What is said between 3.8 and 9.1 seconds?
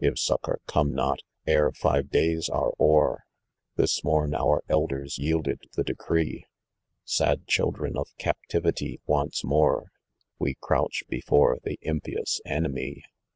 morn our elders yielded the decree, Sad children of captivity